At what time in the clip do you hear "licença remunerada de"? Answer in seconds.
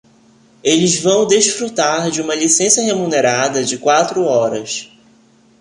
2.33-3.77